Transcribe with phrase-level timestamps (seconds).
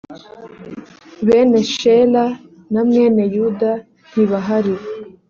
[1.27, 2.25] bene shela
[2.71, 3.71] na mwene yuda
[4.11, 4.75] ntibahari.